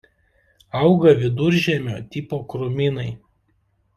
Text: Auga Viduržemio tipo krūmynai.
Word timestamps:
Auga 0.79 1.11
Viduržemio 1.19 1.99
tipo 2.15 2.39
krūmynai. 2.55 3.09